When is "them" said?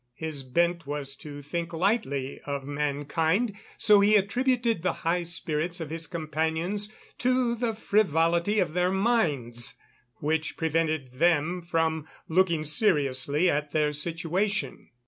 11.19-11.61